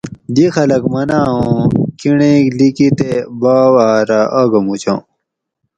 دی 0.35 0.45
خلک 0.55 0.83
مناۤں 0.93 1.27
اوں 1.35 1.59
کِنڑیک 1.99 2.45
لِکی 2.59 2.89
تے 2.97 3.11
باواۤ 3.41 3.99
رہ 4.09 4.21
آگہ 4.41 4.59
مُوچاں 4.65 4.99